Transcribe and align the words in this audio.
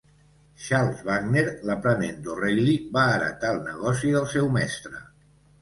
Charles 0.67 1.03
Wagner, 1.09 1.43
l'aprenent 1.71 2.25
d'O'Reilly 2.29 2.73
va 2.97 3.05
heretà 3.19 3.55
el 3.57 3.63
negoci 3.69 4.15
del 4.17 4.29
seu 4.37 4.51
mestre. 4.61 5.07